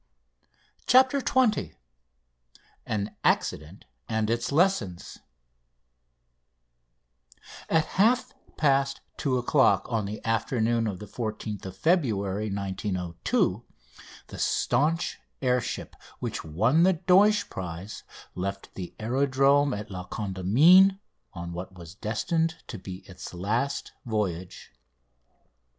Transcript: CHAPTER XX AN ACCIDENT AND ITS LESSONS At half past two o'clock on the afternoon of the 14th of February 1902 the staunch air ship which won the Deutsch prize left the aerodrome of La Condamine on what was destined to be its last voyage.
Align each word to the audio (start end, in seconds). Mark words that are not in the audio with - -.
CHAPTER 0.87 1.21
XX 1.21 1.75
AN 2.87 3.15
ACCIDENT 3.23 3.85
AND 4.09 4.31
ITS 4.31 4.51
LESSONS 4.51 5.19
At 7.69 7.85
half 7.85 8.33
past 8.57 9.01
two 9.17 9.37
o'clock 9.37 9.85
on 9.91 10.05
the 10.05 10.25
afternoon 10.25 10.87
of 10.87 10.97
the 10.97 11.05
14th 11.05 11.67
of 11.67 11.77
February 11.77 12.51
1902 12.51 13.63
the 14.25 14.39
staunch 14.39 15.19
air 15.39 15.61
ship 15.61 15.95
which 16.17 16.43
won 16.43 16.81
the 16.81 16.93
Deutsch 16.93 17.47
prize 17.51 18.01
left 18.33 18.73
the 18.73 18.95
aerodrome 18.99 19.71
of 19.71 19.91
La 19.91 20.05
Condamine 20.07 20.97
on 21.33 21.53
what 21.53 21.75
was 21.75 21.93
destined 21.93 22.55
to 22.65 22.79
be 22.79 23.03
its 23.07 23.35
last 23.35 23.91
voyage. 24.07 24.71